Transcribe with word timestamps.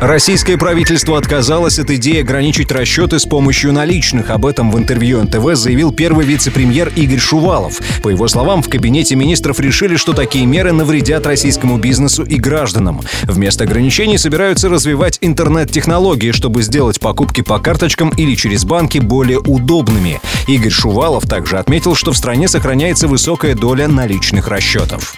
Российское 0.00 0.58
правительство 0.58 1.16
отказалось 1.16 1.78
от 1.78 1.90
идеи 1.90 2.20
ограничить 2.20 2.70
расчеты 2.70 3.18
с 3.18 3.24
помощью 3.24 3.72
наличных. 3.72 4.28
Об 4.28 4.44
этом 4.44 4.70
в 4.70 4.78
интервью 4.78 5.22
НТВ 5.22 5.54
заявил 5.54 5.90
первый 5.90 6.26
вице-премьер 6.26 6.92
Игорь 6.94 7.18
Шувалов. 7.18 7.80
По 8.02 8.10
его 8.10 8.28
словам, 8.28 8.62
в 8.62 8.68
кабинете 8.68 9.16
министров 9.16 9.58
решили, 9.58 9.96
что 9.96 10.12
такие 10.12 10.44
меры 10.44 10.72
навредят 10.72 11.26
российскому 11.26 11.78
бизнесу 11.78 12.24
и 12.24 12.36
гражданам. 12.36 13.00
Вместо 13.22 13.64
ограничений 13.64 14.18
собираются 14.18 14.68
развивать 14.68 15.16
интернет-технологии, 15.22 16.32
чтобы 16.32 16.62
сделать 16.62 17.00
покупки 17.00 17.40
по 17.40 17.58
карточкам 17.58 18.10
или 18.10 18.34
через 18.34 18.66
банки 18.66 18.98
более 18.98 19.38
удобными. 19.38 20.20
Игорь 20.46 20.70
Шувалов 20.70 21.26
также 21.26 21.58
отметил, 21.58 21.94
что 21.94 22.12
в 22.12 22.18
стране 22.18 22.48
сохраняется 22.48 23.08
высокая 23.08 23.54
доля 23.54 23.88
наличных 23.88 24.48
расчетов. 24.48 25.14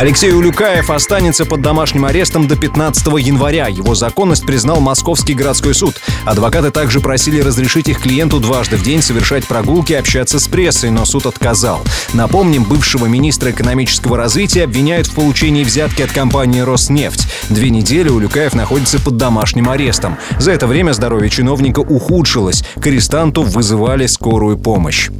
Алексей 0.00 0.32
Улюкаев 0.32 0.88
останется 0.88 1.44
под 1.44 1.60
домашним 1.60 2.06
арестом 2.06 2.48
до 2.48 2.56
15 2.56 3.06
января. 3.18 3.68
Его 3.68 3.94
законность 3.94 4.46
признал 4.46 4.80
Московский 4.80 5.34
городской 5.34 5.74
суд. 5.74 5.94
Адвокаты 6.24 6.70
также 6.70 7.00
просили 7.00 7.42
разрешить 7.42 7.86
их 7.86 8.00
клиенту 8.00 8.40
дважды 8.40 8.78
в 8.78 8.82
день 8.82 9.02
совершать 9.02 9.44
прогулки 9.44 9.92
и 9.92 9.96
общаться 9.96 10.40
с 10.40 10.48
прессой, 10.48 10.88
но 10.88 11.04
суд 11.04 11.26
отказал. 11.26 11.82
Напомним, 12.14 12.64
бывшего 12.64 13.04
министра 13.04 13.50
экономического 13.50 14.16
развития 14.16 14.64
обвиняют 14.64 15.06
в 15.06 15.14
получении 15.14 15.64
взятки 15.64 16.00
от 16.00 16.12
компании 16.12 16.60
«Роснефть». 16.60 17.28
Две 17.50 17.68
недели 17.68 18.08
Улюкаев 18.08 18.54
находится 18.54 19.00
под 19.00 19.18
домашним 19.18 19.68
арестом. 19.68 20.16
За 20.38 20.50
это 20.50 20.66
время 20.66 20.92
здоровье 20.92 21.28
чиновника 21.28 21.80
ухудшилось. 21.80 22.64
К 22.80 22.86
арестанту 22.86 23.42
вызывали 23.42 24.06
скорую 24.06 24.56
помощь. 24.56 25.10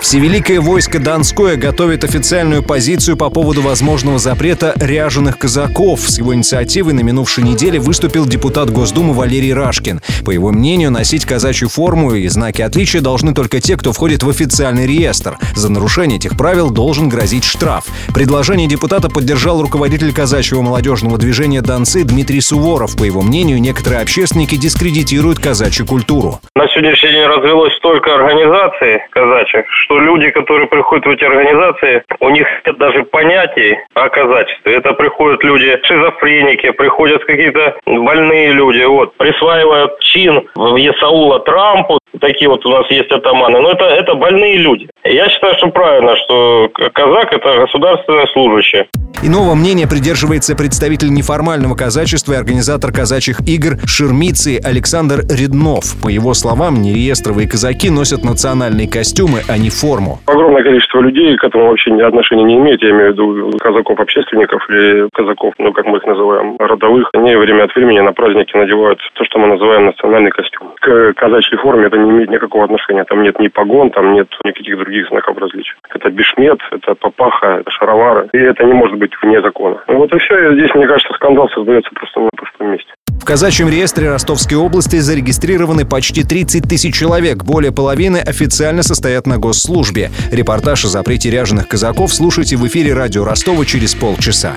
Всевеликое 0.00 0.60
войско 0.60 1.00
Донское 1.00 1.56
готовит 1.56 2.04
официальную 2.04 2.62
позицию 2.62 3.16
по 3.16 3.30
поводу 3.30 3.62
возможного 3.62 4.18
запрета 4.18 4.72
ряженых 4.76 5.38
казаков. 5.38 6.00
С 6.00 6.18
его 6.18 6.34
инициативой 6.34 6.92
на 6.92 7.00
минувшей 7.00 7.42
неделе 7.44 7.80
выступил 7.80 8.24
депутат 8.24 8.70
Госдумы 8.70 9.12
Валерий 9.12 9.52
Рашкин. 9.52 10.00
По 10.24 10.30
его 10.30 10.50
мнению, 10.50 10.92
носить 10.92 11.26
казачью 11.26 11.68
форму 11.68 12.14
и 12.14 12.28
знаки 12.28 12.62
отличия 12.62 13.00
должны 13.00 13.34
только 13.34 13.60
те, 13.60 13.76
кто 13.76 13.92
входит 13.92 14.22
в 14.22 14.30
официальный 14.30 14.86
реестр. 14.86 15.36
За 15.54 15.70
нарушение 15.70 16.18
этих 16.18 16.38
правил 16.38 16.70
должен 16.70 17.08
грозить 17.08 17.44
штраф. 17.44 17.84
Предложение 18.14 18.68
депутата 18.68 19.10
поддержал 19.10 19.60
руководитель 19.60 20.14
казачьего 20.14 20.62
молодежного 20.62 21.18
движения 21.18 21.60
«Донцы» 21.60 22.04
Дмитрий 22.04 22.40
Суворов. 22.40 22.96
По 22.96 23.04
его 23.04 23.20
мнению, 23.20 23.60
некоторые 23.60 24.00
общественники 24.00 24.54
дискредитируют 24.56 25.40
казачью 25.40 25.86
культуру. 25.86 26.40
На 26.54 26.68
сегодняшний 26.68 27.10
день 27.10 27.24
развелось 27.24 27.74
столько 27.76 28.14
организаций 28.14 29.00
казачьих, 29.10 29.64
что 29.84 29.97
люди, 29.98 30.30
которые 30.30 30.68
приходят 30.68 31.06
в 31.06 31.10
эти 31.10 31.24
организации, 31.24 32.02
у 32.20 32.30
них 32.30 32.46
нет 32.66 32.78
даже 32.78 33.04
понятий 33.04 33.76
о 33.94 34.08
казачестве. 34.08 34.76
Это 34.76 34.92
приходят 34.94 35.42
люди 35.42 35.78
шизофреники, 35.82 36.70
приходят 36.70 37.24
какие-то 37.24 37.76
больные 37.86 38.52
люди, 38.52 38.84
вот, 38.84 39.16
присваивают 39.16 39.98
чин 40.00 40.48
в 40.54 40.76
Есаула 40.76 41.40
Трампу, 41.40 41.98
такие 42.20 42.48
вот 42.48 42.64
у 42.66 42.70
нас 42.70 42.90
есть 42.90 43.10
атаманы, 43.10 43.60
но 43.60 43.72
это, 43.72 43.84
это 43.84 44.14
больные 44.14 44.56
люди. 44.56 44.88
Я 45.04 45.28
считаю, 45.28 45.54
что 45.56 45.68
правильно, 45.68 46.16
что 46.16 46.70
казак– 46.92 47.28
это 47.32 47.60
государственное 47.60 48.26
служащее. 48.26 48.86
Иного 49.20 49.54
мнения 49.54 49.88
придерживается 49.88 50.54
представитель 50.54 51.12
неформального 51.12 51.74
казачества 51.74 52.34
и 52.34 52.36
организатор 52.36 52.92
казачьих 52.92 53.40
игр 53.48 53.76
Шермицы 53.84 54.60
Александр 54.62 55.22
Реднов. 55.28 56.00
По 56.00 56.08
его 56.08 56.34
словам, 56.34 56.80
нереестровые 56.82 57.48
казаки 57.48 57.90
носят 57.90 58.24
национальные 58.24 58.88
костюмы, 58.88 59.42
а 59.48 59.58
не 59.58 59.70
форму. 59.80 60.18
Огромное 60.26 60.62
количество 60.62 61.00
людей 61.00 61.36
к 61.36 61.44
этому 61.44 61.68
вообще 61.68 61.90
отношения 62.04 62.44
не 62.44 62.56
имеет. 62.56 62.82
Я 62.82 62.90
имею 62.90 63.10
в 63.10 63.12
виду 63.12 63.50
казаков-общественников 63.58 64.68
или 64.68 65.08
казаков, 65.12 65.54
ну, 65.58 65.72
как 65.72 65.86
мы 65.86 65.98
их 65.98 66.06
называем, 66.06 66.56
родовых. 66.58 67.10
Они 67.14 67.34
время 67.36 67.64
от 67.64 67.74
времени 67.74 68.00
на 68.00 68.12
праздники 68.12 68.56
надевают 68.56 68.98
то, 69.14 69.24
что 69.24 69.38
мы 69.38 69.48
называем 69.48 69.86
национальный 69.86 70.30
костюм. 70.30 70.74
Казачьей 71.16 71.58
форме 71.58 71.86
это 71.86 71.96
не 71.96 72.10
имеет 72.10 72.30
никакого 72.30 72.64
отношения. 72.64 73.04
Там 73.04 73.22
нет 73.22 73.38
ни 73.38 73.48
погон, 73.48 73.90
там 73.90 74.12
нет 74.12 74.28
никаких 74.44 74.78
других 74.78 75.08
знаков 75.08 75.36
различия. 75.38 75.74
Это 75.94 76.10
бешмет, 76.10 76.58
это 76.70 76.94
папаха, 76.94 77.58
это 77.60 77.70
шаровары. 77.70 78.28
И 78.32 78.38
это 78.38 78.64
не 78.64 78.72
может 78.72 78.98
быть 78.98 79.12
вне 79.22 79.40
закона. 79.42 79.82
Ну, 79.88 79.98
вот 79.98 80.12
и 80.12 80.18
все. 80.18 80.50
И 80.52 80.58
здесь, 80.58 80.74
мне 80.74 80.86
кажется, 80.86 81.12
скандал 81.14 81.48
создается 81.50 81.90
просто 81.94 82.20
на 82.20 82.28
пустом 82.36 82.72
месте. 82.72 82.92
В 83.20 83.24
казачьем 83.24 83.68
реестре 83.68 84.10
Ростовской 84.10 84.56
области 84.56 84.96
зарегистрированы 84.96 85.84
почти 85.84 86.24
30 86.24 86.68
тысяч 86.68 86.94
человек. 86.94 87.44
Более 87.44 87.72
половины 87.72 88.18
официально 88.18 88.82
состоят 88.82 89.26
на 89.26 89.38
госслужбе. 89.38 90.10
Репортаж 90.32 90.84
о 90.84 90.88
запрете 90.88 91.30
ряженых 91.30 91.68
казаков 91.68 92.12
слушайте 92.12 92.56
в 92.56 92.66
эфире 92.66 92.94
радио 92.94 93.24
Ростова 93.24 93.64
через 93.64 93.94
полчаса. 93.94 94.54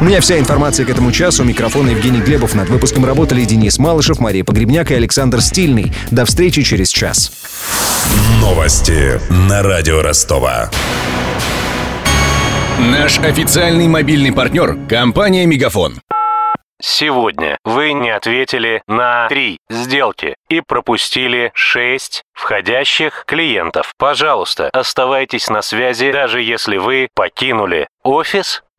У 0.00 0.04
меня 0.04 0.20
вся 0.20 0.38
информация 0.38 0.86
к 0.86 0.90
этому 0.90 1.12
часу. 1.12 1.42
У 1.42 1.46
микрофона 1.46 1.90
Евгений 1.90 2.20
Глебов. 2.20 2.54
Над 2.54 2.68
выпуском 2.68 3.04
работали 3.04 3.44
Денис 3.44 3.78
Малышев, 3.78 4.18
Мария 4.20 4.44
Погребняк 4.44 4.90
и 4.90 4.94
Александр 4.94 5.40
Стильный. 5.40 5.92
До 6.10 6.24
встречи 6.24 6.62
через 6.62 6.90
час. 6.90 7.32
Новости 8.40 9.20
на 9.30 9.62
радио 9.62 10.02
Ростова. 10.02 10.70
Наш 12.78 13.18
официальный 13.20 13.86
мобильный 13.86 14.32
партнер– 14.32 14.76
компания 14.88 15.46
«Мегафон». 15.46 16.00
Сегодня 16.84 17.58
вы 17.64 17.92
не 17.92 18.10
ответили 18.10 18.82
на 18.88 19.28
три 19.28 19.58
сделки 19.70 20.34
и 20.48 20.60
пропустили 20.60 21.52
6 21.54 22.24
входящих 22.32 23.22
клиентов. 23.24 23.92
Пожалуйста, 23.98 24.68
оставайтесь 24.72 25.48
на 25.48 25.62
связи, 25.62 26.10
даже 26.10 26.42
если 26.42 26.78
вы 26.78 27.06
покинули 27.14 27.86
офис 28.02 28.64